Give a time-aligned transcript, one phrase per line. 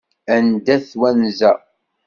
[0.35, 1.51] Anda-t wanza?